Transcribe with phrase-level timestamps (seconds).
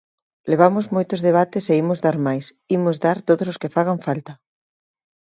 [0.51, 2.45] Levamos moitos debates e imos dar máis,
[2.77, 4.33] imos dar todos os que fagan falta.